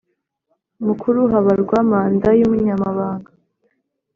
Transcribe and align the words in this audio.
Mukuru 0.85 1.19
habarwa 1.31 1.77
manda 1.89 2.29
y 2.39 2.41
umunyamabanga 2.47 3.31